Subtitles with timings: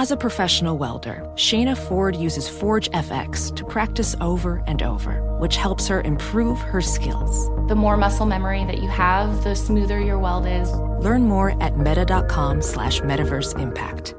[0.00, 5.56] As a professional welder, Shayna Ford uses Forge FX to practice over and over, which
[5.56, 7.50] helps her improve her skills.
[7.68, 10.72] The more muscle memory that you have, the smoother your weld is.
[11.04, 14.14] Learn more at meta.com slash metaverse impact.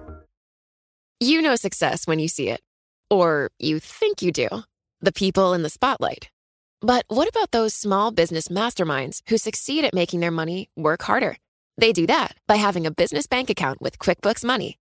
[1.20, 2.62] You know success when you see it.
[3.10, 4.50] Or you think you do.
[5.00, 6.30] The people in the spotlight.
[6.82, 11.38] But what about those small business masterminds who succeed at making their money work harder?
[11.80, 14.78] They do that by having a business bank account with QuickBooks Money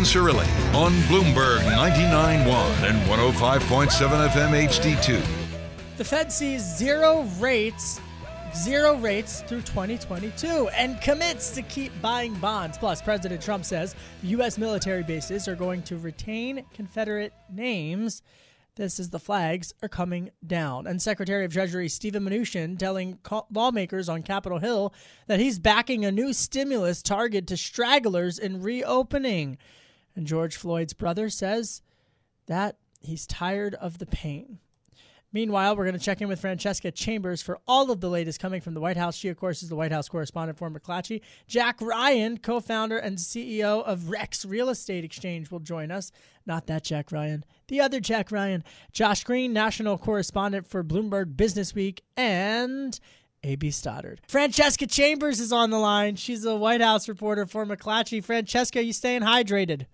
[0.00, 5.22] Cirilli on Bloomberg 99.1 and 105.7 FM HD2.
[5.96, 8.00] The Fed sees zero rates,
[8.54, 12.78] zero rates through 2022 and commits to keep buying bonds.
[12.78, 14.58] Plus, President Trump says U.S.
[14.58, 18.22] military bases are going to retain Confederate names.
[18.76, 20.86] This is the flags are coming down.
[20.86, 23.18] And Secretary of Treasury Steven Mnuchin telling
[23.50, 24.92] lawmakers on Capitol Hill
[25.28, 29.56] that he's backing a new stimulus target to stragglers in reopening.
[30.16, 31.82] And George Floyd's brother says
[32.46, 34.58] that he's tired of the pain.
[35.32, 38.62] Meanwhile, we're going to check in with Francesca Chambers for all of the latest coming
[38.62, 39.16] from the White House.
[39.16, 41.20] She, of course, is the White House correspondent for McClatchy.
[41.46, 46.10] Jack Ryan, co founder and CEO of Rex Real Estate Exchange, will join us.
[46.46, 48.64] Not that Jack Ryan, the other Jack Ryan.
[48.92, 52.98] Josh Green, national correspondent for Bloomberg Business Week, and
[53.42, 53.72] A.B.
[53.72, 54.22] Stoddard.
[54.28, 56.16] Francesca Chambers is on the line.
[56.16, 58.24] She's a White House reporter for McClatchy.
[58.24, 59.86] Francesca, you staying hydrated?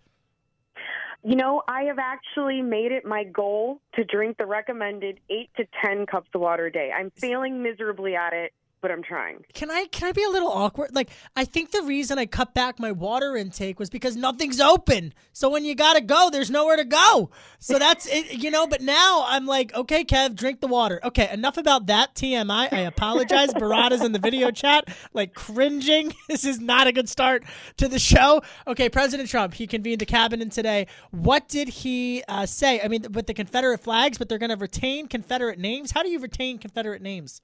[1.25, 5.65] You know, I have actually made it my goal to drink the recommended eight to
[5.85, 6.91] 10 cups of water a day.
[6.95, 9.45] I'm failing miserably at it but I'm trying.
[9.55, 10.95] Can I can I be a little awkward?
[10.95, 15.15] Like I think the reason I cut back my water intake was because nothing's open.
[15.33, 17.31] So when you got to go, there's nowhere to go.
[17.61, 21.01] So that's it, you know, but now I'm like, okay, Kev, drink the water.
[21.05, 22.73] Okay, enough about that TMI.
[22.73, 23.55] I apologize.
[23.55, 26.13] Barada's in the video chat like cringing.
[26.33, 27.45] This is not a good start
[27.77, 28.43] to the show.
[28.67, 30.87] Okay, President Trump, he convened a cabinet today.
[31.11, 32.81] What did he uh, say?
[32.81, 35.91] I mean, with the Confederate flags, but they're going to retain Confederate names.
[35.91, 37.43] How do you retain Confederate names?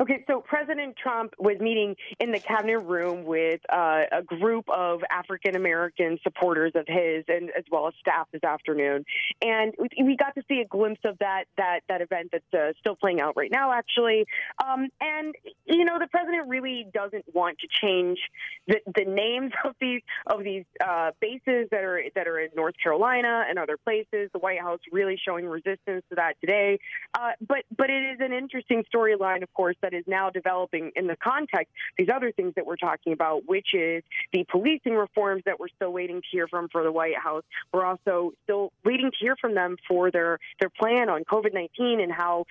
[0.00, 5.00] Okay, so President Trump was meeting in the cabinet room with uh, a group of
[5.10, 9.04] African American supporters of his, and as well as staff this afternoon,
[9.40, 12.94] and we got to see a glimpse of that that that event that's uh, still
[12.94, 14.26] playing out right now, actually.
[14.62, 18.18] Um, and you know, the president really doesn't want to change
[18.68, 22.74] the, the names of these of these uh, bases that are that are in North
[22.82, 24.30] Carolina and other places.
[24.32, 26.78] The White House really showing resistance to that today,
[27.14, 31.06] uh, but but it is an interesting storyline, of course that is now developing in
[31.06, 35.58] the context these other things that we're talking about, which is the policing reforms that
[35.58, 37.44] we're still waiting to hear from for the White House.
[37.72, 42.00] We're also still waiting to hear from them for their their plan on COVID nineteen
[42.00, 42.46] and how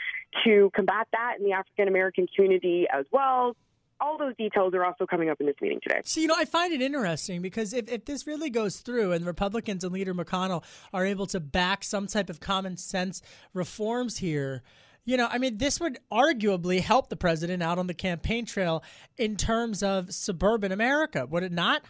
[0.46, 3.56] to combat that in the African American community as well
[4.01, 6.01] all those details are also coming up in this meeting today.
[6.06, 9.25] So, you know, I find it interesting because if, if this really goes through and
[9.25, 10.63] Republicans and Leader McConnell
[10.94, 13.22] are able to back some type of common sense
[13.53, 14.63] reforms here,
[15.09, 18.84] you know, I mean, this would arguably help the president out on the campaign trail
[19.18, 21.81] in terms of suburban America, would it not?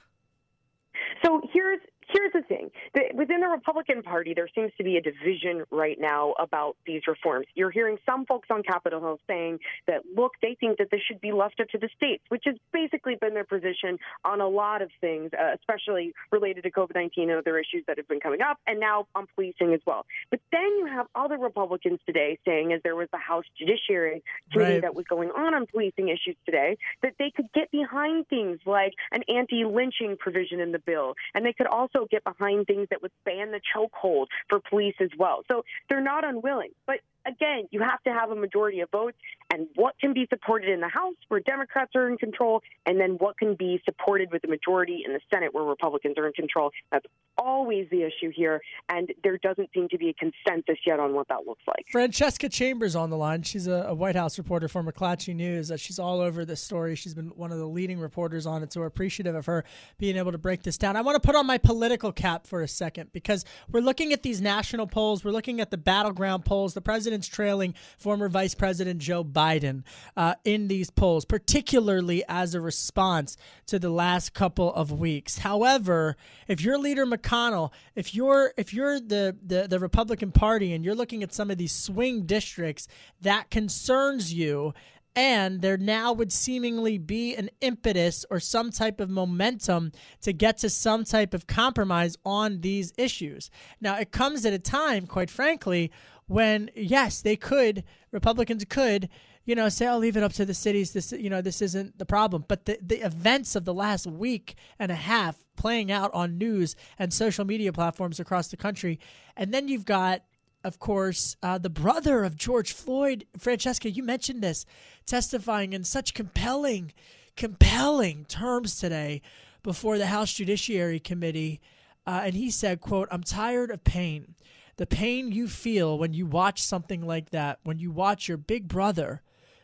[1.26, 2.72] So here's here's the thing
[3.14, 7.48] within the Republican Party, there seems to be a division right now about these reforms.
[7.56, 11.22] You're hearing some folks on Capitol Hill saying that, look, they think that this should
[11.22, 14.82] be left up to the states, which has basically been their position on a lot
[14.82, 18.42] of things, uh, especially related to COVID 19 and other issues that have been coming
[18.42, 20.06] up, and now on policing as well.
[20.30, 24.74] But then you have other Republicans today saying, as there was the House Judiciary Committee
[24.74, 24.82] right.
[24.82, 28.94] that was going on on policing issues today, that they could get behind things like
[29.12, 33.02] an anti lynching provision in the bill, and they could also get behind things that
[33.02, 35.44] would ban the chokehold for police as well.
[35.48, 36.72] So they're not unwilling.
[36.86, 39.18] But again, you have to have a majority of votes,
[39.52, 43.12] and what can be supported in the House where Democrats are in control, and then
[43.12, 46.72] what can be supported with the majority in the Senate where Republicans are in control.
[46.92, 47.06] That's
[47.38, 51.28] always the issue here, and there doesn't seem to be a consensus yet on what
[51.30, 51.86] that looks like.
[51.92, 53.44] Francesca Chambers on the line.
[53.44, 55.72] She's a, a White House reporter for McClatchy News.
[55.72, 56.96] Uh, she's all over this story.
[56.96, 59.64] She's been one of the leading reporters on it, so we're appreciative of her
[59.98, 60.96] being able to break this down.
[60.96, 64.24] I want to put on my political cap for a second because we're looking at
[64.24, 65.24] these national polls.
[65.24, 66.74] We're looking at the battleground polls.
[66.74, 66.82] The
[67.20, 69.84] president's trailing former Vice President Joe Biden
[70.16, 73.36] uh, in these polls, particularly as a response
[73.68, 75.40] to the last couple of weeks.
[75.40, 76.16] However,
[76.48, 80.96] if you're leader McConnell, if you're if you're the, the, the Republican Party and you're
[80.96, 82.88] looking at some of these swing districts
[83.22, 84.74] that concerns you
[85.20, 90.58] and there now would seemingly be an impetus or some type of momentum to get
[90.60, 93.52] to some type of compromise on these issues.
[93.82, 95.92] Now, it comes at a time, quite frankly,
[96.28, 99.10] when yes, they could, Republicans could,
[99.44, 101.98] you know, say, "I'll leave it up to the cities." This, you know, this isn't
[101.98, 102.46] the problem.
[102.48, 106.78] But the the events of the last week and a half playing out on news
[106.98, 109.02] and social media platforms across the country,
[109.36, 110.22] and then you've got
[110.64, 114.66] of course, uh, the brother of George Floyd, Francesca, you mentioned this,
[115.06, 116.92] testifying in such compelling,
[117.36, 119.22] compelling terms today
[119.64, 121.62] before the House Judiciary Committee.
[122.06, 124.36] Uh, and he said, quote, I'm tired of pain.
[124.78, 128.68] The pain you feel when you watch something like that, when you watch your big
[128.68, 129.22] brother,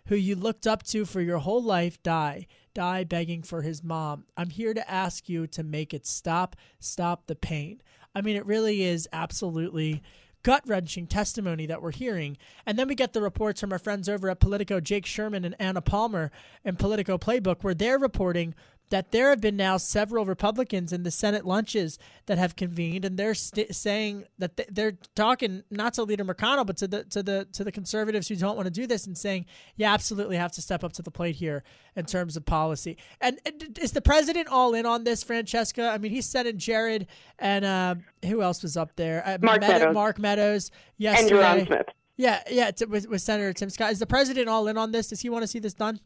[0.08, 4.26] who you looked up to for your whole life, die, die begging for his mom.
[4.38, 7.82] I'm here to ask you to make it stop, stop the pain.
[8.14, 10.04] I mean, it really is absolutely
[10.46, 12.38] gut wrenching testimony that we're hearing.
[12.68, 15.56] And then we get the reports from our friends over at Politico, Jake Sherman and
[15.58, 16.32] Anna Palmer
[16.64, 18.54] in Politico Playbook, where they're reporting
[18.90, 21.98] that there have been now several Republicans in the Senate lunches
[22.28, 26.66] that have convened, and they're st- saying that th- they're talking not to Leader McConnell,
[26.66, 29.18] but to the to the to the conservatives who don't want to do this, and
[29.18, 29.46] saying,
[29.76, 31.64] "Yeah, absolutely, have to step up to the plate here
[31.96, 35.90] in terms of policy." And, and is the president all in on this, Francesca?
[35.90, 37.08] I mean, he said in Jared,
[37.40, 37.96] and uh,
[38.26, 39.24] who else was up there?
[39.26, 39.94] Uh, Mark Meadows.
[39.94, 40.72] Mark Meadows.
[40.98, 41.36] Yesterday.
[41.36, 41.88] And Ron Smith.
[42.18, 43.92] Yeah, yeah, with, with Senator Tim Scott.
[43.92, 45.08] Is the president all in on this?
[45.10, 46.00] Does he want to see this done?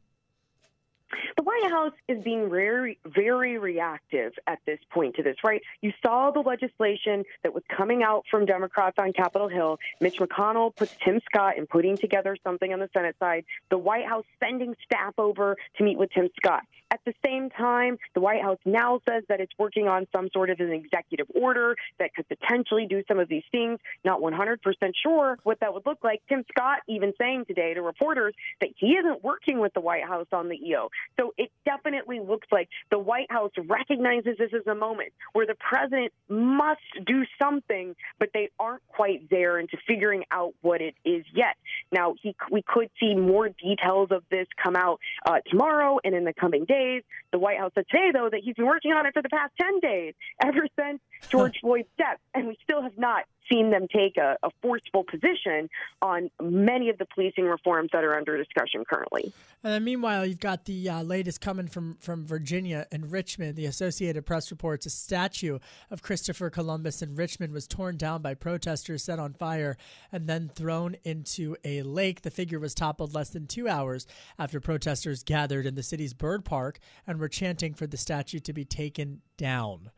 [1.61, 5.61] White House is being very, very reactive at this point to this, right?
[5.81, 9.79] You saw the legislation that was coming out from Democrats on Capitol Hill.
[9.99, 13.45] Mitch McConnell puts Tim Scott in putting together something on the Senate side.
[13.69, 16.63] The White House sending staff over to meet with Tim Scott.
[16.91, 20.49] At the same time, the White House now says that it's working on some sort
[20.49, 23.79] of an executive order that could potentially do some of these things.
[24.03, 24.57] Not 100%
[25.03, 26.23] sure what that would look like.
[26.27, 30.25] Tim Scott even saying today to reporters that he isn't working with the White House
[30.31, 30.89] on the EO.
[31.19, 35.55] So it definitely looks like the White House recognizes this as a moment where the
[35.55, 41.23] president must do something, but they aren't quite there into figuring out what it is
[41.35, 41.55] yet.
[41.91, 46.23] Now, he, we could see more details of this come out uh, tomorrow and in
[46.23, 47.03] the coming days days.
[47.31, 49.53] The White House said today, though, that he's been working on it for the past
[49.59, 50.99] 10 days, ever since
[51.29, 55.69] George Floyd's death, and we still have not seen them take a, a, forceful position
[56.01, 59.33] on many of the policing reforms that are under discussion currently.
[59.63, 63.55] And then meanwhile, you've got the uh, latest coming from, from Virginia and Richmond.
[63.55, 65.59] The Associated Press reports a statue
[65.91, 69.77] of Christopher Columbus in Richmond was torn down by protesters, set on fire,
[70.11, 72.21] and then thrown into a lake.
[72.21, 74.07] The figure was toppled less than two hours
[74.37, 78.53] after protesters gathered in the city's Byrd Park and were chanting for the statue to
[78.53, 79.91] be taken down.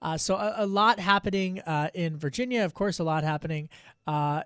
[0.00, 3.68] Uh, so a, a, lot happening uh, in Virginia, of course, a lot happening
[4.06, 4.42] uh,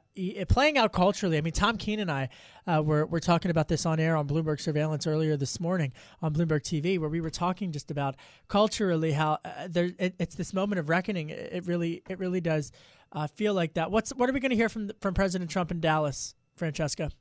[0.48, 1.36] playing out culturally.
[1.36, 2.30] I mean, Tom Keene and I
[2.66, 6.34] uh, were, were talking about this on air on Bloomberg Surveillance earlier this morning on
[6.34, 8.16] Bloomberg TV, where we were talking just about
[8.48, 11.30] culturally how uh, there it, it's this moment of reckoning.
[11.30, 12.72] It really it really does
[13.12, 13.90] uh, feel like that.
[13.90, 17.12] What's what are we going to hear from from President Trump in Dallas, Francesca?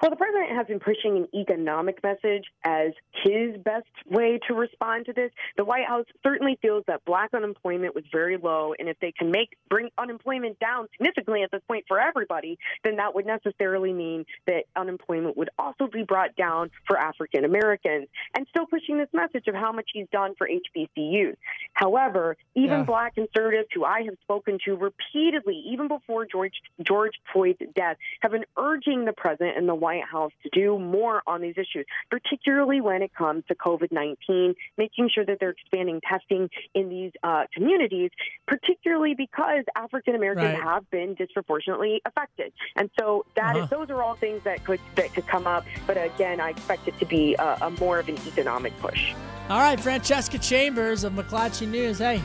[0.00, 2.92] Well, the president has been pushing an economic message as
[3.24, 5.32] his best way to respond to this.
[5.56, 9.32] The White House certainly feels that black unemployment was very low, and if they can
[9.32, 14.24] make bring unemployment down significantly at this point for everybody, then that would necessarily mean
[14.46, 19.48] that unemployment would also be brought down for African Americans, and still pushing this message
[19.48, 21.34] of how much he's done for HBCUs.
[21.72, 22.84] However, even yeah.
[22.84, 28.30] black conservatives who I have spoken to repeatedly, even before George George Floyd's death, have
[28.30, 31.86] been urging the president and the White White House to do more on these issues,
[32.10, 37.12] particularly when it comes to COVID 19, making sure that they're expanding testing in these
[37.22, 38.10] uh, communities,
[38.46, 40.62] particularly because African Americans right.
[40.62, 42.52] have been disproportionately affected.
[42.76, 43.64] And so that uh-huh.
[43.64, 45.64] is, those are all things that could, that could come up.
[45.86, 49.14] But again, I expect it to be a, a more of an economic push.
[49.48, 51.96] All right, Francesca Chambers of McClatchy News.
[51.96, 52.20] Hey,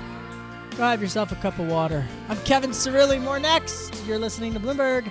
[0.75, 2.05] have yourself a cup of water.
[2.27, 3.21] I'm Kevin Cirilli.
[3.21, 4.05] More next.
[4.05, 5.09] You're listening to Bloomberg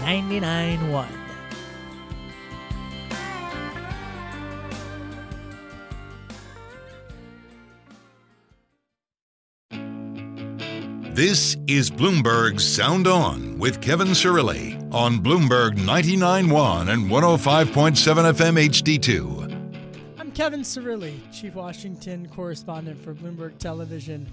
[0.00, 1.21] 99.1.
[11.14, 20.18] This is Bloomberg's Sound On with Kevin Cirilli on Bloomberg 99.1 and 105.7 FM HD2.
[20.18, 24.26] I'm Kevin Cirilli, Chief Washington correspondent for Bloomberg Television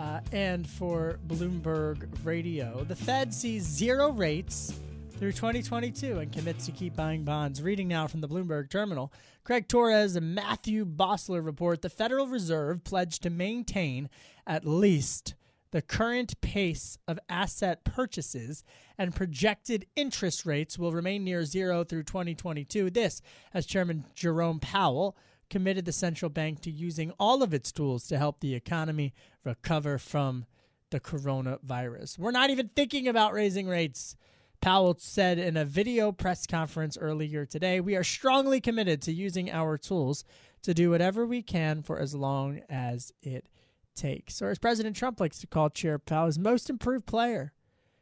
[0.00, 2.82] uh, and for Bloomberg Radio.
[2.82, 4.74] The Fed sees zero rates
[5.20, 7.62] through 2022 and commits to keep buying bonds.
[7.62, 9.12] Reading now from the Bloomberg Terminal,
[9.44, 14.10] Craig Torres and Matthew Boesler report the Federal Reserve pledged to maintain
[14.44, 15.34] at least–
[15.70, 18.64] the current pace of asset purchases
[18.98, 22.90] and projected interest rates will remain near zero through 2022.
[22.90, 23.20] This,
[23.52, 25.16] as Chairman Jerome Powell
[25.50, 29.98] committed the central bank to using all of its tools to help the economy recover
[29.98, 30.46] from
[30.90, 32.18] the coronavirus.
[32.18, 34.16] We're not even thinking about raising rates.
[34.60, 39.50] Powell said in a video press conference earlier today, we are strongly committed to using
[39.50, 40.24] our tools
[40.62, 43.48] to do whatever we can for as long as it
[43.96, 47.52] takes, or as President Trump likes to call Chair Powell, his most improved player.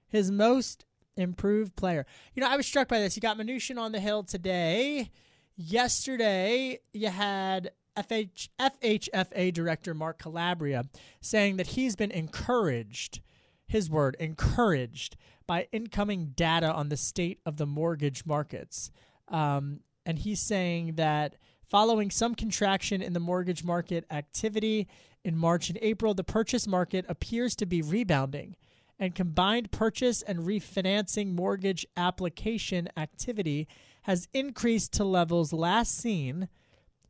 [0.09, 0.85] His most
[1.17, 2.07] improved player.
[2.35, 3.17] You know, I was struck by this.
[3.17, 5.11] You got Mnuchin on the Hill today.
[5.57, 10.85] Yesterday, you had FH, FHFA Director Mark Calabria
[11.21, 13.21] saying that he's been encouraged,
[13.67, 18.91] his word, encouraged by incoming data on the state of the mortgage markets.
[19.29, 21.37] Um, and he's saying that
[21.75, 24.87] following some contraction in the mortgage market activity
[25.25, 28.55] in March and April, the purchase market appears to be rebounding,
[28.97, 33.67] and combined purchase and refinancing mortgage application activity
[34.03, 36.49] has increased to levels last seen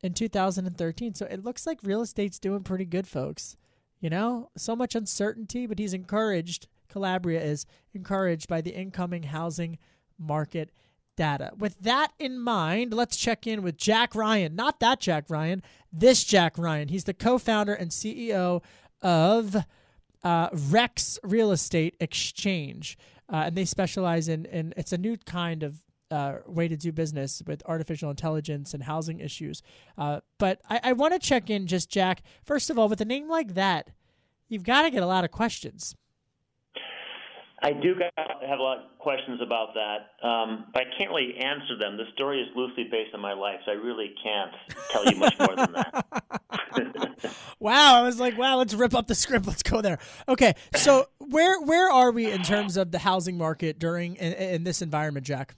[0.03, 1.13] in 2013.
[1.13, 3.59] So it looks like real estate's doing pretty good, folks.
[4.01, 9.77] You know, so much uncertainty, but he's encouraged, Calabria is encouraged by the incoming housing
[10.19, 10.71] market
[11.17, 11.53] data.
[11.57, 14.55] With that in mind, let's check in with Jack Ryan.
[14.55, 16.89] Not that Jack Ryan, this Jack Ryan.
[16.89, 18.63] He's the co founder and CEO
[19.03, 19.57] of
[20.23, 22.99] uh, Rex Real Estate Exchange.
[23.33, 26.93] Uh, and they specialize in, in, it's a new kind of uh, way to do
[26.93, 29.63] business with artificial intelligence and housing issues.
[29.97, 33.05] Uh, but I, I want to check in just, Jack, first of all, with a
[33.05, 33.91] name like that,
[34.49, 35.97] you've got to get a lot of questions.
[37.63, 37.95] I do
[38.47, 41.97] have a lot of questions about that, um, but I can't really answer them.
[41.97, 44.53] The story is loosely based on my life, so I really can't
[44.91, 47.35] tell you much more than that.
[47.61, 49.47] wow, I was like, wow, let's rip up the script.
[49.47, 49.99] Let's go there.
[50.29, 54.65] Okay, so where where are we in terms of the housing market during in, in
[54.65, 55.55] this environment, Jack?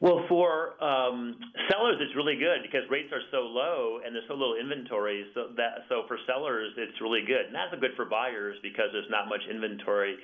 [0.00, 1.38] Well, for um,
[1.70, 5.24] sellers, it's really good because rates are so low and there's so little inventory.
[5.32, 9.10] So that so for sellers, it's really good, and that's good for buyers because there's
[9.10, 10.16] not much inventory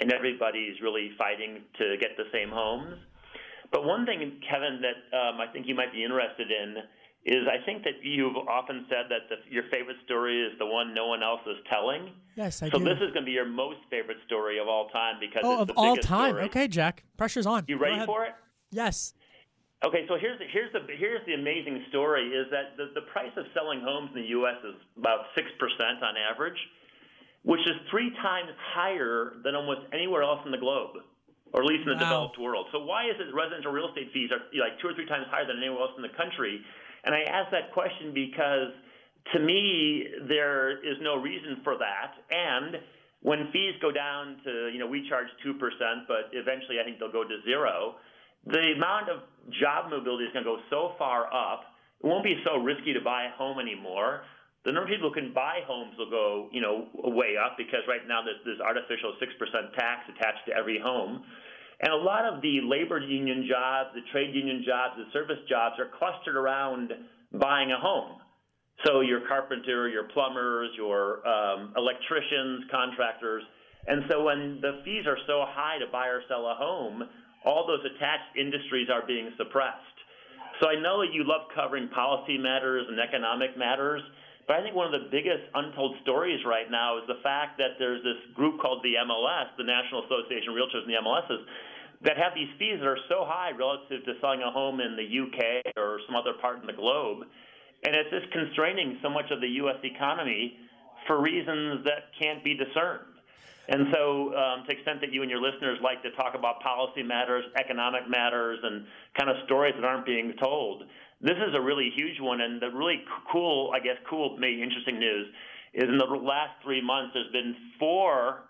[0.00, 2.96] and everybody's really fighting to get the same homes.
[3.72, 6.76] But one thing, Kevin, that um, I think you might be interested in
[7.26, 10.94] is I think that you've often said that the, your favorite story is the one
[10.94, 12.12] no one else is telling.
[12.36, 12.72] Yes, I do.
[12.72, 12.84] so do.
[12.84, 15.70] this is going to be your most favorite story of all time because oh, it's
[15.70, 16.30] of all time.
[16.30, 16.44] Story.
[16.44, 17.64] Okay, Jack, pressure's on.
[17.66, 18.34] You ready for it?
[18.70, 19.14] Yes.
[19.84, 23.34] Okay, so here's the, here's the here's the amazing story is that the, the price
[23.36, 24.56] of selling homes in the U.S.
[24.64, 26.56] is about six percent on average
[27.46, 30.98] which is three times higher than almost anywhere else in the globe,
[31.54, 32.34] or at least in the wow.
[32.34, 32.66] developed world.
[32.74, 35.46] So why is it residential real estate fees are like two or three times higher
[35.46, 36.58] than anywhere else in the country?
[37.06, 38.74] And I ask that question because
[39.32, 42.18] to me there is no reason for that.
[42.34, 42.82] And
[43.22, 46.98] when fees go down to, you know, we charge two percent, but eventually I think
[46.98, 47.94] they'll go to zero.
[48.50, 49.22] The amount of
[49.62, 51.62] job mobility is going to go so far up.
[52.02, 54.26] It won't be so risky to buy a home anymore
[54.66, 57.86] the number of people who can buy homes will go, you know, way up because
[57.86, 61.22] right now there's this artificial six percent tax attached to every home.
[61.80, 65.78] And a lot of the labor union jobs, the trade union jobs, the service jobs
[65.78, 66.90] are clustered around
[67.38, 68.18] buying a home.
[68.84, 73.44] So your carpenter, your plumbers, your um, electricians, contractors.
[73.86, 77.04] And so when the fees are so high to buy or sell a home,
[77.44, 79.94] all those attached industries are being suppressed.
[80.60, 84.02] So I know that you love covering policy matters and economic matters.
[84.46, 87.78] But I think one of the biggest untold stories right now is the fact that
[87.78, 91.42] there's this group called the MLS, the National Association of Realtors and the MLSs,
[92.02, 95.02] that have these fees that are so high relative to selling a home in the
[95.02, 97.26] UK or some other part in the globe.
[97.82, 99.82] And it's just constraining so much of the U.S.
[99.82, 100.58] economy
[101.06, 103.16] for reasons that can't be discerned.
[103.68, 106.60] And so, um, to the extent that you and your listeners like to talk about
[106.60, 108.86] policy matters, economic matters, and
[109.18, 110.84] kind of stories that aren't being told,
[111.20, 114.98] this is a really huge one, and the really cool, I guess, cool, maybe interesting
[114.98, 115.28] news
[115.74, 118.44] is in the last three months, there's been four,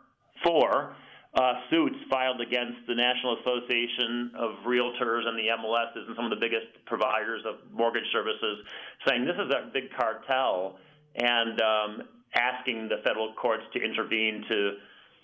[0.45, 0.95] four
[1.35, 6.31] uh, suits filed against the National Association of Realtors and the MLSs and some of
[6.31, 8.65] the biggest providers of mortgage services,
[9.07, 10.79] saying this is a big cartel
[11.17, 12.03] and um,
[12.35, 14.73] asking the federal courts to intervene to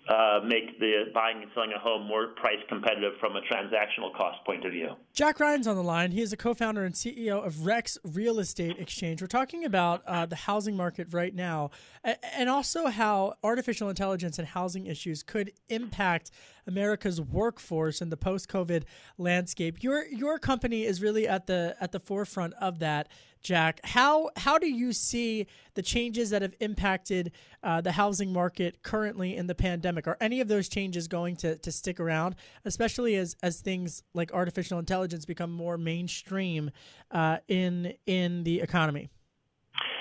[0.09, 4.45] uh, make the buying and selling a home more price competitive from a transactional cost
[4.45, 4.89] point of view.
[5.13, 6.11] Jack Ryan's on the line.
[6.11, 9.21] He is a co-founder and CEO of Rex Real Estate Exchange.
[9.21, 11.71] We're talking about uh, the housing market right now,
[12.05, 16.33] and also how artificial intelligence and housing issues could impact
[16.67, 18.85] America's workforce in the post-COVID
[19.19, 19.83] landscape.
[19.83, 23.09] Your your company is really at the at the forefront of that.
[23.43, 27.33] Jack, how how do you see the changes that have impacted
[27.63, 30.07] uh, the housing market currently in the pandemic?
[30.07, 34.33] Are any of those changes going to, to stick around, especially as as things like
[34.33, 36.71] artificial intelligence become more mainstream
[37.11, 39.11] uh, in in the economy?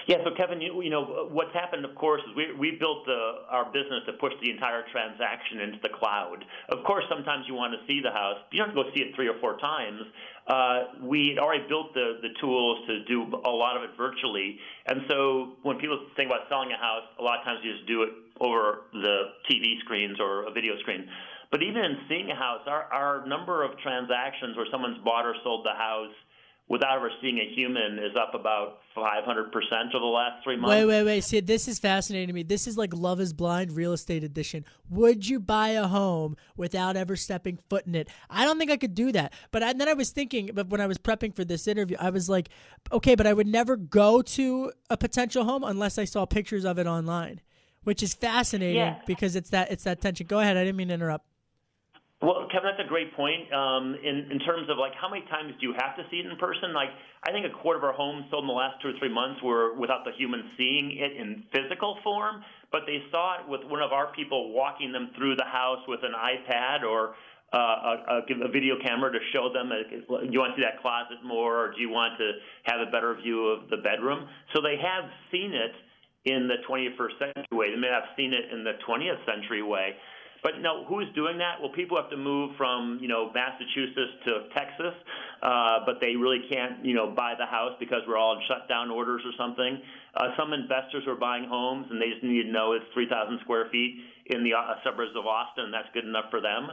[0.07, 3.45] Yeah, so Kevin, you, you know what's happened, of course, is we we built the,
[3.49, 6.43] our business to push the entire transaction into the cloud.
[6.69, 9.01] Of course, sometimes you want to see the house, you don't have to go see
[9.01, 10.01] it three or four times.
[10.47, 15.01] Uh, we already built the the tools to do a lot of it virtually, and
[15.07, 18.03] so when people think about selling a house, a lot of times you just do
[18.03, 18.09] it
[18.41, 21.05] over the TV screens or a video screen.
[21.51, 25.35] But even in seeing a house, our our number of transactions where someone's bought or
[25.43, 26.15] sold the house
[26.71, 30.69] without ever seeing a human is up about 500% over the last three months.
[30.69, 31.21] Wait, wait, wait.
[31.21, 32.43] See, this is fascinating to me.
[32.43, 34.63] This is like Love is Blind real estate edition.
[34.89, 38.07] Would you buy a home without ever stepping foot in it?
[38.29, 39.33] I don't think I could do that.
[39.51, 42.09] But I, then I was thinking, but when I was prepping for this interview, I
[42.09, 42.47] was like,
[42.89, 46.79] okay, but I would never go to a potential home unless I saw pictures of
[46.79, 47.41] it online,
[47.83, 49.01] which is fascinating yeah.
[49.05, 50.25] because it's that it's that tension.
[50.25, 50.55] Go ahead.
[50.55, 51.25] I didn't mean to interrupt.
[52.21, 53.49] Well, Kevin, that's a great point.
[53.49, 56.29] Um, in, in terms of like how many times do you have to see it
[56.29, 56.69] in person?
[56.69, 56.93] Like,
[57.25, 59.41] I think a quarter of our homes sold in the last two or three months
[59.41, 63.81] were without the human seeing it in physical form, but they saw it with one
[63.81, 67.17] of our people walking them through the house with an iPad or
[67.53, 71.19] uh, a, a, video camera to show them do you want to see that closet
[71.25, 72.31] more, or do you want to
[72.63, 74.29] have a better view of the bedroom?
[74.53, 75.73] So they have seen it
[76.23, 77.71] in the 21st century way.
[77.71, 79.97] They may have seen it in the 20th century way.
[80.43, 81.61] But know, who's doing that?
[81.61, 84.93] Well, people have to move from you know Massachusetts to Texas,
[85.41, 88.89] uh, but they really can't you know buy the house because we're all in shutdown
[88.89, 89.81] orders or something.
[90.15, 93.69] Uh, some investors are buying homes and they just need to know it's 3,000 square
[93.71, 95.65] feet in the uh, suburbs of Austin.
[95.65, 96.67] And that's good enough for them.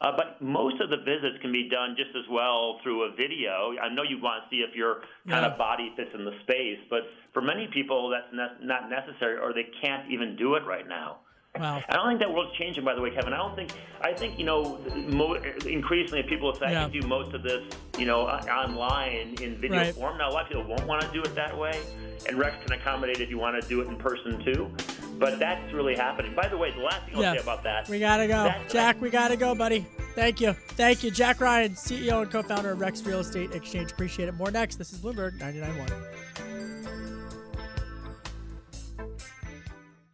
[0.00, 3.74] Uh, but most of the visits can be done just as well through a video.
[3.80, 5.52] I know you want to see if your kind yeah.
[5.52, 9.52] of body fits in the space, but for many people that's ne- not necessary or
[9.54, 11.18] they can't even do it right now.
[11.58, 11.80] Wow.
[11.88, 13.32] I don't think that world's changing, by the way, Kevin.
[13.32, 13.70] I don't think.
[14.00, 16.84] I think you know, mo- increasingly people will say yeah.
[16.84, 17.62] I can do most of this,
[17.96, 19.94] you know, online in video right.
[19.94, 20.18] form.
[20.18, 21.80] Now, a lot of people won't want to do it that way,
[22.28, 24.68] and Rex can accommodate if you want to do it in person too.
[25.18, 26.34] But that's really happening.
[26.34, 27.34] By the way, the last thing I'll yeah.
[27.34, 27.88] say about that.
[27.88, 29.00] We gotta go, Jack.
[29.00, 29.86] We gotta go, buddy.
[30.16, 33.92] Thank you, thank you, Jack Ryan, CEO and co-founder of Rex Real Estate Exchange.
[33.92, 34.34] Appreciate it.
[34.34, 34.76] More next.
[34.76, 36.23] This is Bloomberg 99.1.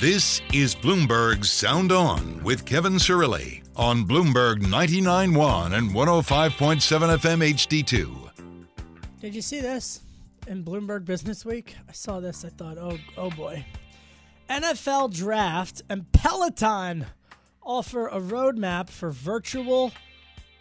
[0.00, 8.30] This is Bloomberg's Sound On with Kevin Cirilli on Bloomberg 99.1 and 105.7 FM HD2.
[9.20, 10.00] Did you see this
[10.46, 11.76] in Bloomberg Business Week?
[11.86, 12.46] I saw this.
[12.46, 13.62] I thought, oh, oh boy.
[14.48, 17.04] NFL Draft and Peloton
[17.62, 19.92] offer a roadmap for virtual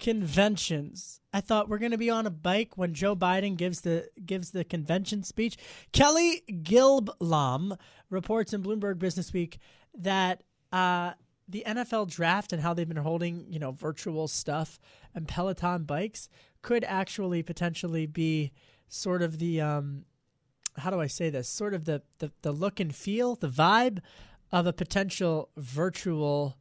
[0.01, 1.21] conventions.
[1.31, 4.51] I thought we're going to be on a bike when Joe Biden gives the gives
[4.51, 5.57] the convention speech.
[5.91, 7.77] Kelly Gilblom
[8.09, 9.59] reports in Bloomberg Business Week
[9.97, 11.13] that uh,
[11.47, 14.79] the NFL draft and how they've been holding you know virtual stuff
[15.15, 16.29] and Peloton bikes
[16.61, 18.51] could actually potentially be
[18.87, 20.05] sort of the um,
[20.77, 21.49] how do I say this?
[21.49, 23.99] Sort of the, the the look and feel, the vibe
[24.51, 26.57] of a potential virtual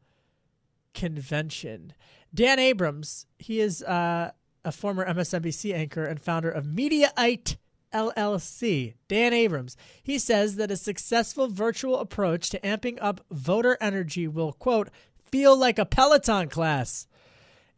[0.95, 1.93] convention.
[2.35, 4.33] Dan Abrams, he is uh,
[4.65, 7.57] a former MSNBC anchor and founder of Mediaite
[7.93, 8.95] LLC.
[9.09, 14.53] Dan Abrams, he says that a successful virtual approach to amping up voter energy will,
[14.53, 14.89] quote,
[15.31, 17.07] feel like a Peloton class.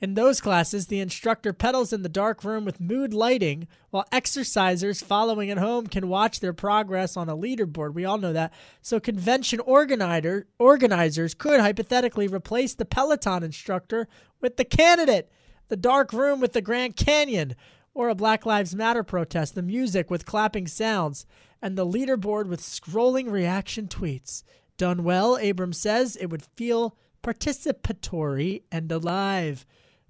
[0.00, 5.04] In those classes, the instructor pedals in the dark room with mood lighting, while exercisers
[5.04, 7.92] following at home can watch their progress on a leaderboard.
[7.92, 8.52] We all know that.
[8.80, 14.08] So, convention organizer, organizers could hypothetically replace the Peloton instructor
[14.40, 15.30] with the candidate,
[15.68, 17.54] the dark room with the Grand Canyon,
[18.00, 21.26] or a Black Lives Matter protest, the music with clapping sounds,
[21.60, 24.42] and the leaderboard with scrolling reaction tweets.
[24.78, 29.66] Done well, Abrams says, it would feel participatory and alive.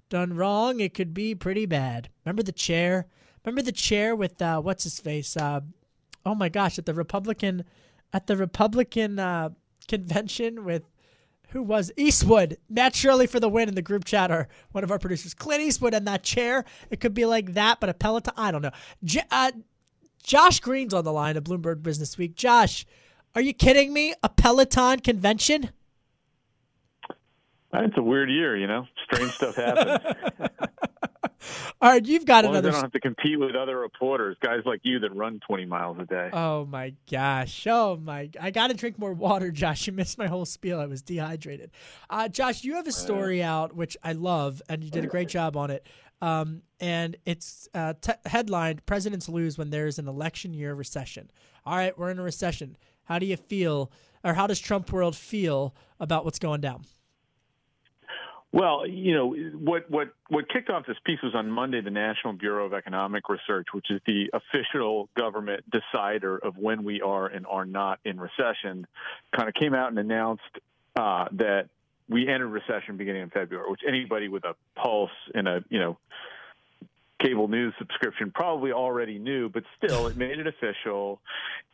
[0.07, 2.07] Done wrong, it could be pretty bad.
[2.23, 3.07] Remember the chair?
[3.43, 5.35] Remember the chair with uh, what's his face?
[5.35, 5.59] Uh,
[6.25, 7.65] oh my gosh, at the Republican
[8.13, 9.49] at the Republican uh,
[9.89, 10.83] convention with
[11.51, 12.57] who was Eastwood?
[12.69, 15.61] Matt Shirley for the win in the group chat, or one of our producers, Clint
[15.61, 16.65] Eastwood, in that chair.
[16.89, 18.33] It could be like that, but a Peloton.
[18.37, 18.71] I don't know.
[19.03, 19.51] J- uh,
[20.23, 22.35] Josh Green's on the line of Bloomberg Business Week.
[22.35, 22.85] Josh,
[23.35, 24.13] are you kidding me?
[24.23, 25.71] A Peloton convention?
[27.73, 28.85] It's a weird year, you know.
[29.05, 30.15] Strange stuff happens.
[31.81, 32.69] All right, you've got well, another.
[32.69, 35.97] I don't have to compete with other reporters, guys like you that run 20 miles
[35.99, 36.29] a day.
[36.33, 37.65] Oh my gosh!
[37.67, 38.29] Oh my!
[38.39, 39.87] I got to drink more water, Josh.
[39.87, 40.79] You missed my whole spiel.
[40.79, 41.71] I was dehydrated.
[42.09, 45.27] Uh, Josh, you have a story out which I love, and you did a great
[45.27, 45.87] job on it.
[46.21, 51.31] Um, and it's uh, t- headlined "Presidents Lose When There Is an Election Year Recession."
[51.65, 52.77] All right, we're in a recession.
[53.03, 53.91] How do you feel,
[54.23, 56.85] or how does Trump world feel about what's going down?
[58.53, 61.79] Well, you know what what what kicked off this piece was on Monday.
[61.79, 67.01] The National Bureau of Economic Research, which is the official government decider of when we
[67.01, 68.87] are and are not in recession,
[69.33, 70.43] kind of came out and announced
[70.97, 71.69] uh, that
[72.09, 73.71] we entered recession beginning in February.
[73.71, 75.97] Which anybody with a pulse and a you know
[77.21, 81.21] cable news subscription probably already knew, but still, it made it official.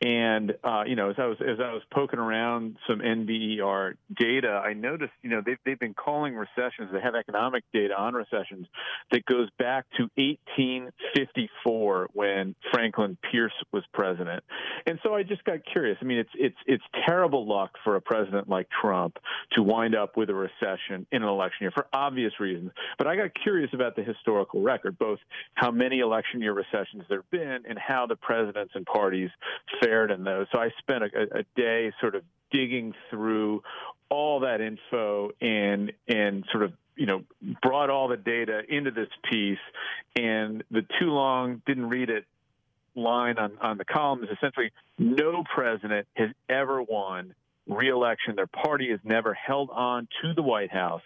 [0.02, 4.62] And uh, you know, as I was as I was poking around some NBER data,
[4.66, 6.90] I noticed you know they've they've been calling recessions.
[6.92, 8.68] They have economic data on recessions
[9.12, 14.44] that goes back to 1854 when Franklin Pierce was president.
[14.86, 15.98] And so I just got curious.
[16.02, 19.18] I mean, it's it's it's terrible luck for a president like Trump
[19.54, 22.72] to wind up with a recession in an election year for obvious reasons.
[22.98, 25.20] But I got curious about the historical record, both
[25.54, 29.30] how many election year recessions there have been and how the presidents and parties
[29.82, 30.47] fared in those.
[30.52, 33.63] So I spent a, a day sort of digging through
[34.10, 37.23] all that info and and sort of you know
[37.62, 39.60] brought all the data into this piece
[40.15, 42.26] and the too long didn't read it
[42.95, 47.36] line on, on the column is essentially no president has ever won
[47.67, 48.36] reelection.
[48.36, 51.04] Their party has never held on to the White House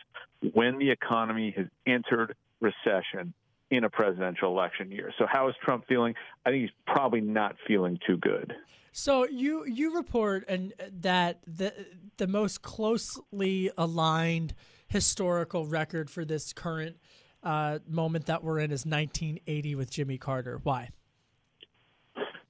[0.53, 3.33] when the economy has entered recession
[3.71, 5.11] in a presidential election year.
[5.17, 6.13] So how is Trump feeling?
[6.45, 8.53] I think he's probably not feeling too good.
[8.91, 11.73] So you you report and that the
[12.17, 14.53] the most closely aligned
[14.87, 16.97] historical record for this current
[17.43, 20.59] uh, moment that we're in is 1980 with Jimmy Carter.
[20.61, 20.89] Why?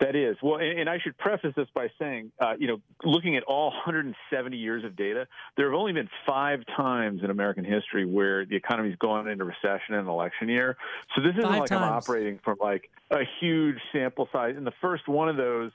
[0.01, 3.37] That is well, and, and I should preface this by saying, uh, you know, looking
[3.37, 8.05] at all 170 years of data, there have only been five times in American history
[8.05, 10.75] where the economy's gone into recession in an election year.
[11.15, 11.83] So this isn't Five like times.
[11.83, 14.55] I'm operating from like a huge sample size.
[14.57, 15.71] And the first one of those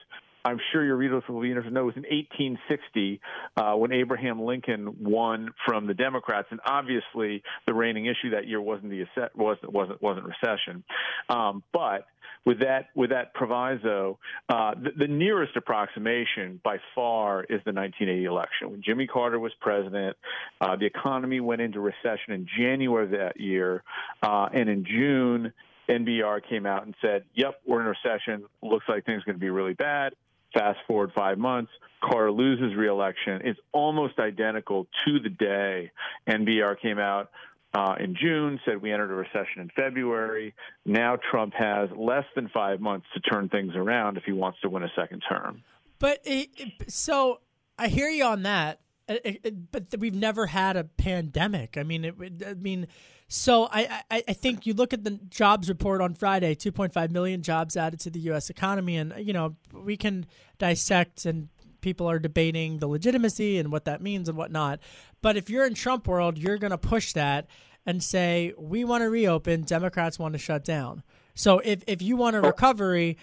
[0.46, 3.20] I'm sure your readers will be interested to know it was in 1860
[3.56, 8.60] uh, when Abraham Lincoln won from the Democrats, and obviously the reigning issue that year
[8.60, 9.04] wasn't the
[9.34, 10.84] wasn't wasn't wasn't recession,
[11.28, 12.06] um, but
[12.44, 18.24] with that with that proviso, uh, the, the, nearest approximation by far is the 1980
[18.24, 20.16] election when Jimmy Carter was president.
[20.60, 23.82] Uh, the economy went into recession in January of that year,
[24.22, 25.52] uh, and in June.
[25.88, 28.44] NBR came out and said, "Yep, we're in a recession.
[28.60, 30.14] Looks like things are going to be really bad."
[30.54, 31.70] Fast forward five months,
[32.02, 33.42] Carter loses reelection.
[33.44, 35.90] It's almost identical to the day
[36.28, 37.30] NBR came out
[37.74, 40.54] uh, in June, said we entered a recession in February.
[40.84, 44.70] Now Trump has less than five months to turn things around if he wants to
[44.70, 45.62] win a second term.
[45.98, 46.48] But it,
[46.88, 47.40] so
[47.78, 48.80] I hear you on that.
[49.08, 51.76] It, but we've never had a pandemic.
[51.76, 52.12] I mean,
[52.44, 52.88] I mean,
[53.28, 57.42] so I, I, I think you look at the jobs report on Friday, 2.5 million
[57.42, 58.50] jobs added to the U.S.
[58.50, 60.26] economy, and you know we can
[60.58, 61.48] dissect and
[61.80, 64.80] people are debating the legitimacy and what that means and whatnot.
[65.22, 67.46] But if you're in Trump world, you're going to push that
[67.84, 71.02] and say we want to reopen, Democrats want to shut down.
[71.34, 72.42] So if if you want a oh.
[72.42, 73.18] recovery,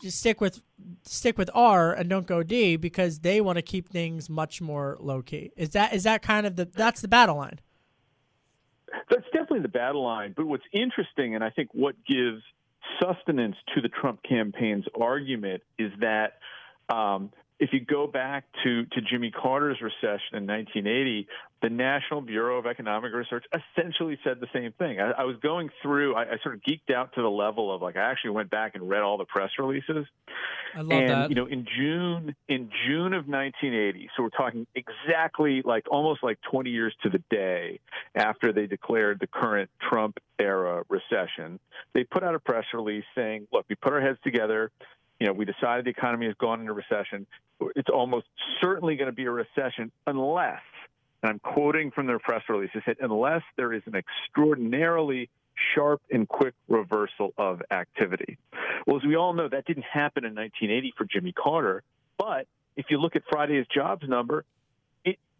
[0.00, 0.62] just stick with
[1.04, 4.96] stick with R and don't go D because they want to keep things much more
[5.00, 5.52] low key.
[5.56, 7.60] Is that is that kind of the that's the battle line?
[9.10, 10.34] That's definitely the battle line.
[10.36, 12.42] But what's interesting, and I think what gives
[13.02, 16.34] sustenance to the Trump campaign's argument, is that
[16.88, 21.26] um, if you go back to, to Jimmy Carter's recession in 1980,
[21.60, 25.00] the National Bureau of Economic Research essentially said the same thing.
[25.00, 27.82] I, I was going through, I, I, sort of geeked out to the level of
[27.82, 30.06] like I actually went back and read all the press releases.
[30.74, 31.30] I love and, that.
[31.30, 36.38] You know, in June in June of 1980, so we're talking exactly like almost like
[36.50, 37.80] 20 years to the day
[38.14, 41.58] after they declared the current Trump era recession,
[41.92, 44.70] they put out a press release saying, "Look, we put our heads together."
[45.20, 47.26] You know, we decided the economy has gone into recession.
[47.74, 48.26] It's almost
[48.60, 50.62] certainly going to be a recession unless,
[51.22, 55.28] and I'm quoting from their press release, they said, unless there is an extraordinarily
[55.74, 58.38] sharp and quick reversal of activity.
[58.86, 61.82] Well, as we all know, that didn't happen in 1980 for Jimmy Carter.
[62.16, 64.44] But if you look at Friday's jobs number,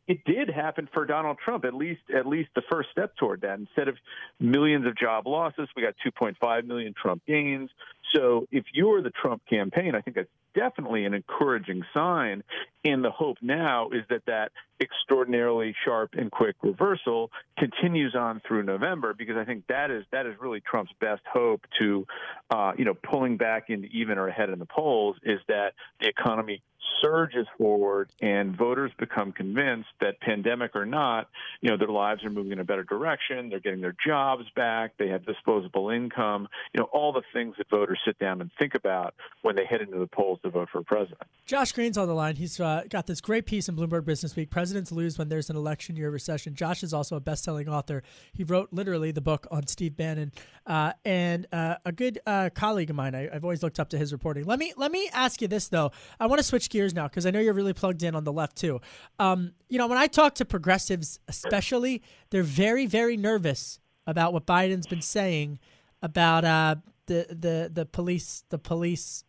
[0.08, 1.64] it did happen for Donald Trump.
[1.66, 3.58] At least, at least the first step toward that.
[3.58, 3.96] Instead of
[4.40, 7.70] millions of job losses, we got 2.5 million Trump gains.
[8.14, 12.42] So, if you're the Trump campaign, I think that's definitely an encouraging sign.
[12.84, 18.62] And the hope now is that that extraordinarily sharp and quick reversal continues on through
[18.62, 22.06] November, because I think that is that is really Trump's best hope to,
[22.50, 26.08] uh, you know, pulling back into even or ahead in the polls is that the
[26.08, 26.62] economy
[27.02, 31.28] surges forward and voters become convinced that pandemic or not,
[31.60, 33.48] you know, their lives are moving in a better direction.
[33.48, 34.92] They're getting their jobs back.
[34.98, 36.48] They have disposable income.
[36.72, 39.80] You know, all the things that voters sit down and think about when they head
[39.80, 41.22] into the polls to vote for president.
[41.46, 42.36] Josh Green's on the line.
[42.36, 44.50] He's uh, got this great piece in Bloomberg Business Week.
[44.68, 46.54] Presidents lose when there's an election year recession.
[46.54, 48.02] Josh is also a best-selling author.
[48.34, 50.30] He wrote literally the book on Steve Bannon,
[50.66, 53.14] uh, and uh, a good uh, colleague of mine.
[53.14, 54.44] I, have always looked up to his reporting.
[54.44, 55.90] Let me let me ask you this though.
[56.20, 58.32] I want to switch gears now because I know you're really plugged in on the
[58.32, 58.82] left too.
[59.18, 64.44] Um, you know, when I talk to progressives, especially, they're very very nervous about what
[64.44, 65.60] Biden's been saying
[66.02, 66.74] about uh,
[67.06, 69.24] the the the police the police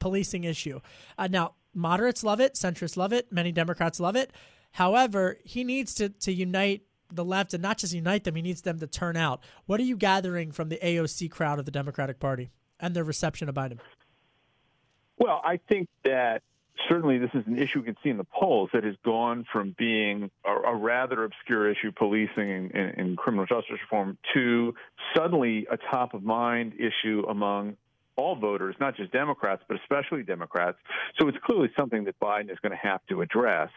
[0.00, 0.80] policing issue.
[1.16, 4.32] Uh, now, moderates love it, centrists love it, many Democrats love it.
[4.72, 8.62] However, he needs to to unite the left and not just unite them, he needs
[8.62, 9.42] them to turn out.
[9.66, 13.48] What are you gathering from the AOC crowd of the Democratic Party and their reception
[13.48, 13.78] of Biden?
[15.18, 16.42] Well, I think that
[16.88, 19.74] certainly this is an issue we can see in the polls that has gone from
[19.78, 24.74] being a, a rather obscure issue, policing and, and, criminal justice reform, to
[25.14, 27.76] suddenly a top of mind issue among
[28.16, 30.78] all voters, not just Democrats, but especially Democrats.
[31.18, 33.70] So it's clearly something that Biden is going to have to address.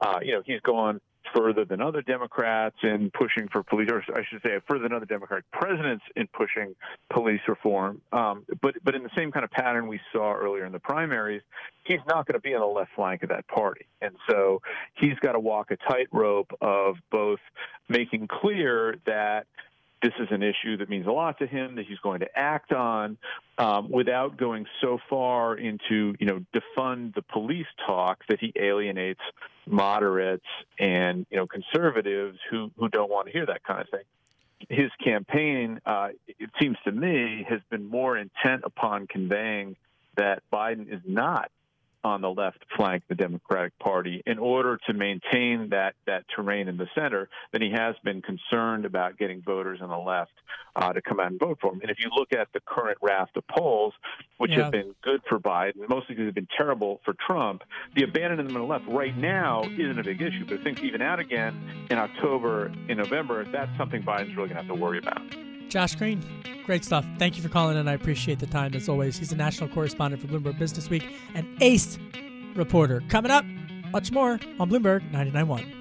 [0.00, 1.00] Uh, you know, he's gone
[1.34, 5.06] further than other Democrats in pushing for police, or I should say, further than other
[5.06, 6.74] Democratic presidents in pushing
[7.10, 8.00] police reform.
[8.12, 11.42] Um, but but in the same kind of pattern we saw earlier in the primaries,
[11.84, 14.60] he's not going to be on the left flank of that party, and so
[14.94, 17.40] he's got to walk a tightrope of both
[17.88, 19.46] making clear that
[20.02, 22.72] this is an issue that means a lot to him that he's going to act
[22.72, 23.16] on
[23.58, 29.20] um, without going so far into you know defund the police talk that he alienates
[29.66, 30.46] moderates
[30.78, 34.04] and you know conservatives who who don't want to hear that kind of thing.
[34.68, 39.76] His campaign uh, it seems to me has been more intent upon conveying
[40.16, 41.50] that Biden is not
[42.04, 46.68] on the left flank of the Democratic Party in order to maintain that, that terrain
[46.68, 50.32] in the center than he has been concerned about getting voters on the left
[50.74, 51.80] uh, to come out and vote for him.
[51.80, 53.94] And if you look at the current raft of polls,
[54.38, 54.64] which yeah.
[54.64, 57.62] have been good for Biden, mostly because they've been terrible for Trump,
[57.94, 60.44] the abandonment of the left right now isn't a big issue.
[60.44, 64.50] But if things even out again in October, in November, that's something Biden's really going
[64.50, 65.22] to have to worry about.
[65.72, 66.22] Josh Green,
[66.66, 67.06] great stuff.
[67.18, 67.88] Thank you for calling in.
[67.88, 69.16] I appreciate the time as always.
[69.16, 71.02] He's a national correspondent for Bloomberg Business Week
[71.34, 71.98] and ace
[72.54, 73.02] reporter.
[73.08, 73.46] Coming up,
[73.90, 75.78] much more on Bloomberg 99.1.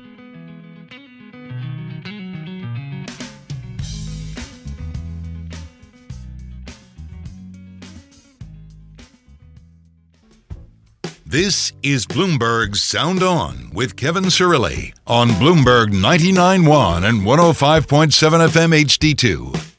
[11.25, 19.70] This is Bloomberg Sound On with Kevin Cirilli on Bloomberg 99.1 and 105.7 FM HD2.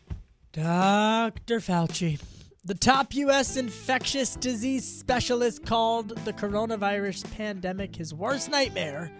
[0.53, 1.61] Dr.
[1.61, 2.21] Fauci,
[2.62, 3.57] the top U.S.
[3.57, 9.11] infectious disease specialist, called the coronavirus pandemic his worst nightmare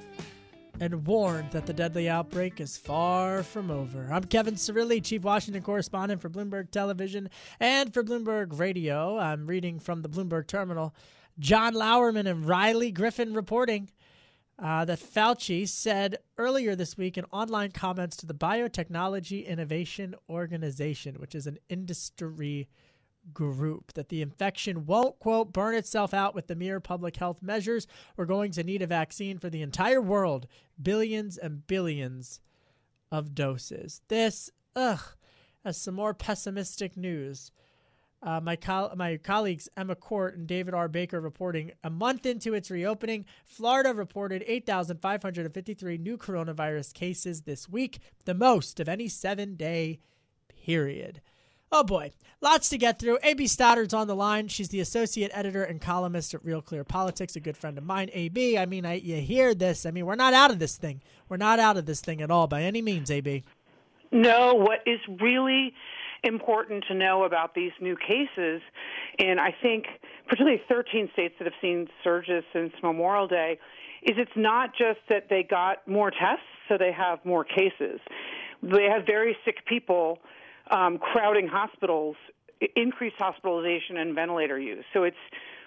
[0.79, 4.11] and warned that the deadly outbreak is far from over.
[4.12, 9.18] I'm Kevin Cirilli, Chief Washington Correspondent for Bloomberg Television and for Bloomberg Radio.
[9.18, 10.95] I'm reading from the Bloomberg Terminal.
[11.38, 13.88] John Lauerman and Riley Griffin reporting
[14.58, 21.16] uh, that Fauci said earlier this week in online comments to the Biotechnology Innovation Organization,
[21.16, 22.68] which is an industry
[23.32, 27.86] group that the infection won't, quote, burn itself out with the mere public health measures.
[28.16, 30.46] We're going to need a vaccine for the entire world,
[30.80, 32.40] billions and billions
[33.10, 34.00] of doses.
[34.08, 35.02] This, ugh,
[35.64, 37.52] as some more pessimistic news.
[38.22, 38.56] Uh, my,
[38.94, 40.87] my colleagues Emma Court and David R.
[40.87, 47.98] Baker reporting a month into its reopening, Florida reported 8,553 new coronavirus cases this week,
[48.24, 49.98] the most of any seven day
[50.64, 51.20] period.
[51.74, 53.18] Oh boy, lots to get through.
[53.22, 54.46] AB Stoddard's on the line.
[54.48, 58.11] She's the associate editor and columnist at Real Clear Politics, a good friend of mine.
[58.12, 59.87] AB, I mean, I, you hear this.
[59.87, 61.00] I mean, we're not out of this thing.
[61.30, 63.42] We're not out of this thing at all by any means, AB.
[64.11, 65.72] No, what is really
[66.24, 68.62] important to know about these new cases,
[69.18, 69.87] and I think
[70.26, 73.58] particularly 13 states that have seen surges since Memorial Day,
[74.02, 78.00] is it's not just that they got more tests, so they have more cases.
[78.62, 80.18] They have very sick people
[80.70, 82.16] um, crowding hospitals,
[82.76, 84.85] increased hospitalization and ventilator use.
[84.92, 85.16] So it's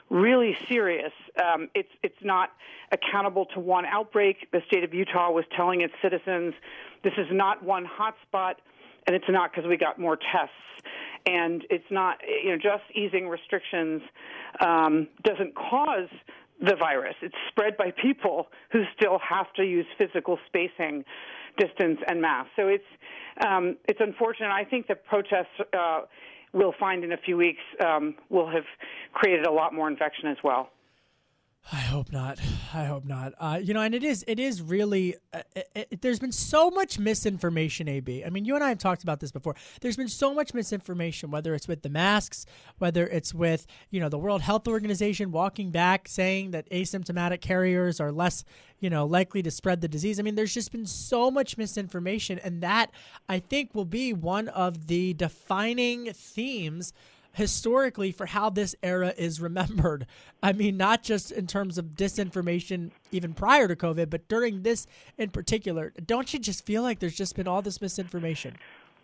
[0.09, 1.11] really serious.
[1.43, 2.51] Um, it's it's not
[2.91, 4.51] accountable to one outbreak.
[4.51, 6.53] The state of Utah was telling its citizens,
[7.03, 8.55] this is not one hotspot,
[9.07, 10.53] and it's not because we got more tests.
[11.27, 14.01] And it's not, you know, just easing restrictions
[14.59, 16.09] um, doesn't cause
[16.61, 17.15] the virus.
[17.21, 21.03] It's spread by people who still have to use physical spacing,
[21.57, 22.51] distance, and masks.
[22.55, 22.83] So it's
[23.45, 24.51] um, it's unfortunate.
[24.51, 26.01] I think the protests uh,
[26.53, 28.63] we'll find in a few weeks um, will have
[29.13, 30.69] created a lot more infection as well.
[31.71, 32.39] I hope not.
[32.75, 33.34] I hope not.
[33.39, 36.69] Uh, you know, and it is it is really uh, it, it, there's been so
[36.69, 37.89] much misinformation.
[37.89, 39.56] Ab, I mean, you and I have talked about this before.
[39.82, 42.45] There's been so much misinformation, whether it's with the masks,
[42.78, 47.99] whether it's with you know the World Health Organization walking back saying that asymptomatic carriers
[47.99, 48.45] are less
[48.80, 50.19] you know likely to spread the disease.
[50.19, 52.91] I mean, there's just been so much misinformation, and that
[53.28, 56.93] I think will be one of the defining themes
[57.35, 60.07] historically for how this era is remembered.
[60.41, 64.87] I mean, not just in terms of disinformation even prior to COVID, but during this
[65.17, 65.93] in particular.
[66.05, 68.55] Don't you just feel like there's just been all this misinformation?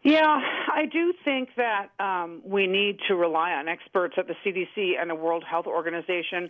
[0.03, 0.39] Yeah,
[0.73, 5.09] I do think that um, we need to rely on experts at the CDC and
[5.09, 6.49] the World Health Organization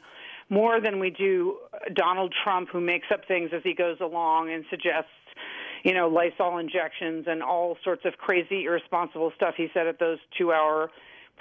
[0.49, 1.57] more than we do
[1.93, 5.09] Donald Trump, who makes up things as he goes along and suggests
[5.83, 10.19] you know, Lysol injections and all sorts of crazy, irresponsible stuff he said at those
[10.37, 10.91] two hour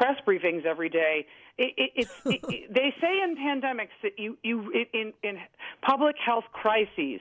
[0.01, 1.27] press briefings every day.
[1.59, 5.39] It, it, it's, it, they say in pandemics that you, you in, in
[5.83, 7.21] public health crises,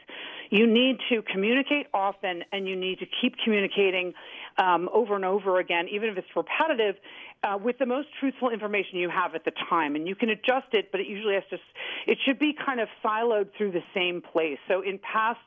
[0.49, 4.13] you need to communicate often and you need to keep communicating
[4.57, 6.95] um, over and over again, even if it's repetitive,
[7.43, 9.95] uh, with the most truthful information you have at the time.
[9.95, 11.57] And you can adjust it, but it usually has to,
[12.05, 14.57] it should be kind of siloed through the same place.
[14.67, 15.39] So in past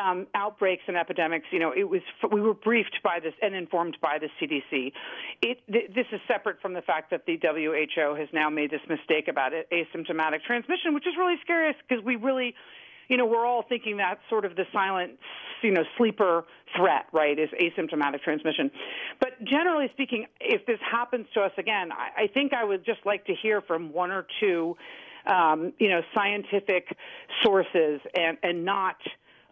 [0.00, 3.96] um, outbreaks and epidemics, you know, it was, we were briefed by this and informed
[4.00, 4.92] by the CDC.
[5.42, 8.82] It, th- this is separate from the fact that the WHO has now made this
[8.88, 12.54] mistake about it, asymptomatic transmission, which is really scary because we really,
[13.08, 15.12] you know, we're all thinking that's sort of the silent,
[15.62, 16.44] you know, sleeper
[16.76, 18.70] threat, right, is asymptomatic transmission.
[19.20, 23.00] But generally speaking, if this happens to us again, I, I think I would just
[23.04, 24.76] like to hear from one or two,
[25.26, 26.86] um, you know, scientific
[27.42, 28.96] sources and, and not–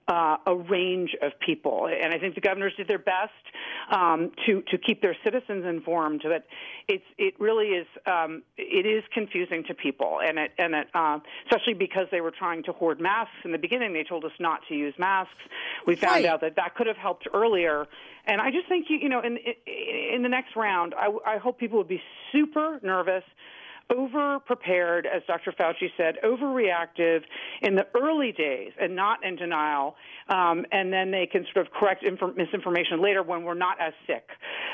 [0.09, 1.89] uh, a range of people.
[1.89, 3.33] And I think the governors did their best
[3.91, 6.23] um, to to keep their citizens informed.
[6.25, 6.45] But
[6.89, 11.19] it's it really is um, it is confusing to people, and it and it uh,
[11.47, 13.93] especially because they were trying to hoard masks in the beginning.
[13.93, 15.33] They told us not to use masks.
[15.87, 16.27] We found right.
[16.27, 17.87] out that that could have helped earlier.
[18.27, 21.59] And I just think you you know in in the next round, I, I hope
[21.59, 23.25] people would be super nervous
[23.91, 25.53] over prepared, as Dr.
[25.53, 27.21] Fauci said, overreactive
[27.63, 29.97] in the early days and not in denial,
[30.29, 33.93] um, and then they can sort of correct inf- misinformation later when we're not as
[34.07, 34.29] sick.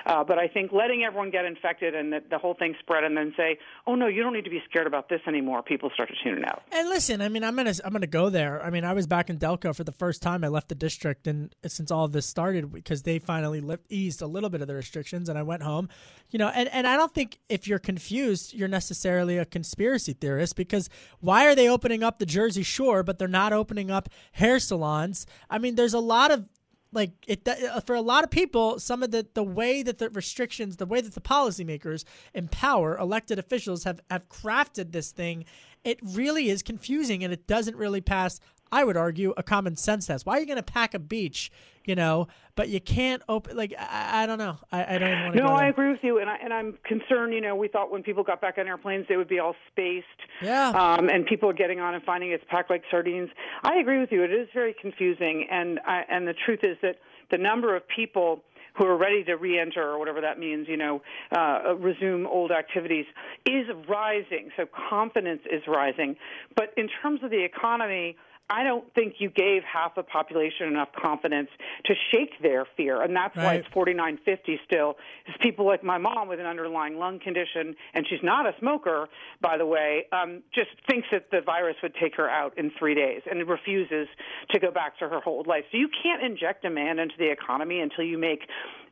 [0.07, 3.16] Uh, but I think letting everyone get infected and the, the whole thing spread, and
[3.16, 6.09] then say, "Oh no, you don't need to be scared about this anymore," people start
[6.09, 6.62] to tune it out.
[6.73, 8.62] And listen, I mean, I'm gonna I'm gonna go there.
[8.62, 10.44] I mean, I was back in Delco for the first time.
[10.44, 14.27] I left the district, and since all this started, because they finally lift, eased a
[14.27, 15.88] little bit of the restrictions, and I went home.
[16.31, 20.56] You know, and and I don't think if you're confused, you're necessarily a conspiracy theorist
[20.56, 20.88] because
[21.20, 25.26] why are they opening up the Jersey Shore, but they're not opening up hair salons?
[25.48, 26.46] I mean, there's a lot of
[26.92, 30.10] like it uh, for a lot of people some of the the way that the
[30.10, 35.44] restrictions the way that the policymakers empower elected officials have have crafted this thing
[35.84, 38.40] it really is confusing and it doesn't really pass
[38.72, 40.26] I would argue a common sense test.
[40.26, 41.50] Why are you going to pack a beach,
[41.85, 43.56] you know, but you can't open?
[43.56, 44.58] Like I, I don't know.
[44.71, 45.42] I, I don't even want to.
[45.42, 47.35] No, I agree with you, and I and I'm concerned.
[47.35, 50.06] You know, we thought when people got back on airplanes, they would be all spaced.
[50.42, 50.71] Yeah.
[50.71, 53.31] Um, and people are getting on and finding it's packed like sardines.
[53.62, 54.23] I agree with you.
[54.23, 56.96] It is very confusing, and I, and the truth is that
[57.31, 58.42] the number of people
[58.77, 61.02] who are ready to re-enter or whatever that means, you know,
[61.37, 63.04] uh, resume old activities,
[63.44, 64.50] is rising.
[64.56, 66.16] So confidence is rising.
[66.56, 68.16] But in terms of the economy,
[68.51, 71.48] I don't think you gave half the population enough confidence
[71.87, 73.44] to shake their fear, and that's right.
[73.44, 74.96] why it's 4950 still.
[75.29, 79.09] Is people like my mom with an underlying lung condition, and she's not a smoker,
[79.40, 82.94] by the way, um, just thinks that the virus would take her out in three
[82.94, 84.09] days, and refuses
[84.51, 85.65] to go back to her old life.
[85.71, 88.40] So you can't inject demand into the economy until you make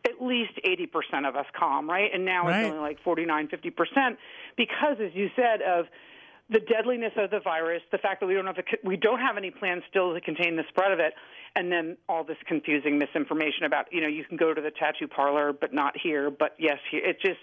[0.07, 2.11] at least 80% of us calm, right?
[2.13, 2.61] And now right.
[2.61, 4.17] it's only like 49, 50%
[4.57, 5.87] because, as you said, of
[6.51, 9.36] the deadliness of the virus, the fact that we don't have a, we don't have
[9.36, 11.12] any plans still to contain the spread of it,
[11.57, 15.09] and then all this confusing misinformation about you know you can go to the tattoo
[15.09, 17.05] parlor but not here, but yes, here.
[17.05, 17.40] it just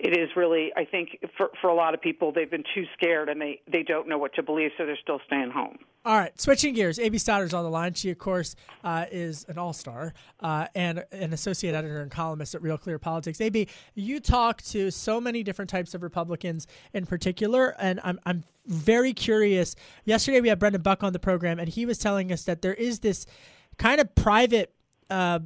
[0.00, 3.28] it is really I think for for a lot of people they've been too scared
[3.28, 5.78] and they they don't know what to believe, so they're still staying home.
[6.02, 6.98] All right, switching gears.
[6.98, 7.92] AB Stoddard's on the line.
[7.92, 12.54] She, of course, uh, is an all star uh, and an associate editor and columnist
[12.54, 13.38] at Real Clear Politics.
[13.38, 18.44] AB, you talk to so many different types of Republicans in particular, and I'm, I'm
[18.66, 19.76] very curious.
[20.06, 22.74] Yesterday, we had Brendan Buck on the program, and he was telling us that there
[22.74, 23.26] is this
[23.76, 24.72] kind of private.
[25.10, 25.40] Uh,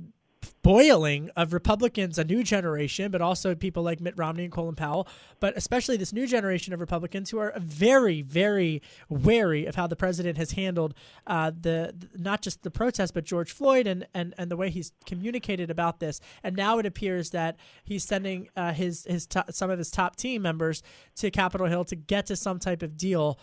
[0.62, 5.06] boiling of Republicans, a new generation, but also people like Mitt Romney and Colin Powell,
[5.40, 9.96] but especially this new generation of Republicans who are very, very wary of how the
[9.96, 10.94] president has handled
[11.26, 14.92] uh, the, not just the protest, but George Floyd and, and, and the way he's
[15.06, 16.20] communicated about this.
[16.42, 20.42] And now it appears that he's sending uh, his his some of his top team
[20.42, 20.82] members
[21.16, 23.38] to Capitol Hill to get to some type of deal.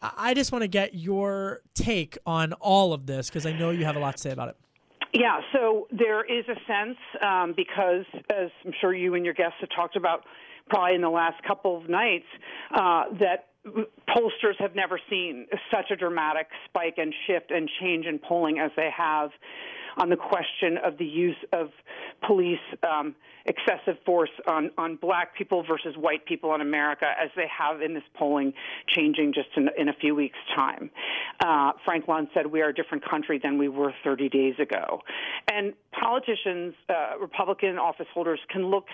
[0.00, 3.84] I just want to get your take on all of this because I know you
[3.84, 4.56] have a lot to say about it.
[5.12, 9.56] Yeah, so there is a sense um, because, as I'm sure you and your guests
[9.60, 10.24] have talked about
[10.70, 12.24] probably in the last couple of nights,
[12.74, 13.48] uh, that
[14.08, 18.70] pollsters have never seen such a dramatic spike and shift and change in polling as
[18.76, 19.30] they have
[19.96, 21.70] on the question of the use of
[22.26, 23.14] police um,
[23.46, 27.94] excessive force on, on black people versus white people in America as they have in
[27.94, 28.52] this polling
[28.88, 30.90] changing just in, in a few weeks' time.
[31.44, 35.00] Uh, Frank Luntz said we are a different country than we were 30 days ago.
[35.50, 38.86] And politicians, uh, Republican office holders can look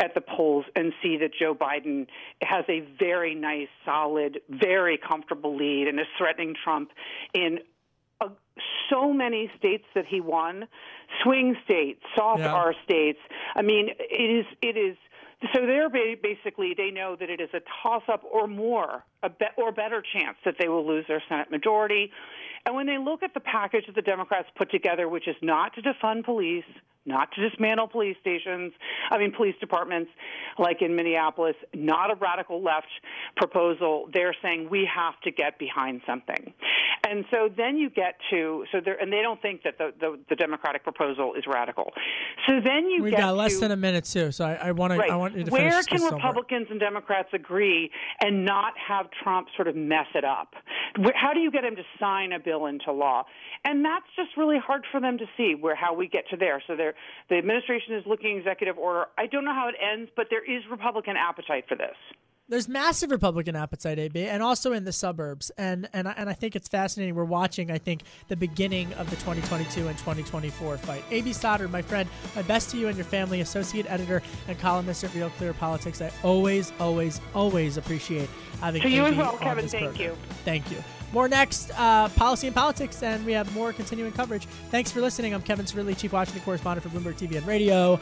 [0.00, 2.06] at the polls and see that Joe Biden
[2.42, 6.90] has a very nice, solid, very comfortable lead and is threatening Trump
[7.32, 7.58] in
[8.90, 10.66] so many states that he won,
[11.22, 12.52] swing states, soft yeah.
[12.52, 13.18] R states.
[13.54, 14.96] I mean, it is it is
[15.52, 19.46] so they're basically they know that it is a toss up or more, a be,
[19.56, 22.10] or better chance that they will lose their Senate majority.
[22.66, 25.74] And when they look at the package that the Democrats put together, which is not
[25.74, 26.64] to defund police,
[27.06, 28.72] not to dismantle police stations,
[29.10, 30.10] I mean, police departments
[30.58, 32.88] like in Minneapolis, not a radical left
[33.36, 34.08] proposal.
[34.12, 36.54] They're saying we have to get behind something.
[37.06, 40.18] And so then you get to, so there, and they don't think that the, the,
[40.30, 41.92] the Democratic proposal is radical.
[42.48, 44.32] So then you we get got less to, than a minute too.
[44.32, 45.10] So I, I want to, right.
[45.10, 46.70] I want you to Where can Republicans somewhere.
[46.70, 47.90] and Democrats agree
[48.22, 50.54] and not have Trump sort of mess it up?
[51.14, 53.24] How do you get him to sign a bill into law?
[53.64, 56.62] And that's just really hard for them to see where how we get to there.
[56.66, 59.06] So the administration is looking executive order.
[59.18, 61.96] I don't know how it ends, but there is Republican appetite for this.
[62.46, 66.54] There's massive Republican appetite, AB, and also in the suburbs, and and and I think
[66.54, 67.14] it's fascinating.
[67.14, 71.02] We're watching, I think, the beginning of the 2022 and 2024 fight.
[71.10, 75.04] AB Stoddard, my friend, my best to you and your family, associate editor and columnist
[75.04, 76.02] at Real Clear Politics.
[76.02, 78.28] I always, always, always appreciate
[78.60, 79.66] having to AB you as well, Kevin.
[79.66, 80.10] Thank program.
[80.10, 80.16] you.
[80.44, 80.84] Thank you.
[81.14, 84.46] More next, uh, policy and politics, and we have more continuing coverage.
[84.72, 85.32] Thanks for listening.
[85.32, 88.00] I'm Kevin Cirilli, Chief Washington Correspondent for Bloomberg TV and Radio.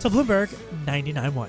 [0.00, 0.54] To Bloomberg
[0.84, 1.48] 99.1.